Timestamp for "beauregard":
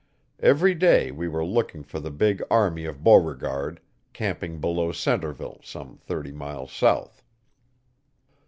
3.03-3.79